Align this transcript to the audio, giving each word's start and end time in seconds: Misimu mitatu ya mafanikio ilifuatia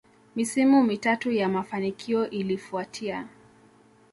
Misimu 0.35 0.83
mitatu 0.83 1.31
ya 1.31 1.49
mafanikio 1.49 2.29
ilifuatia 2.29 3.27